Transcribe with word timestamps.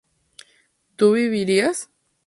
¿tú 0.95 1.11
vivirías? 1.13 1.87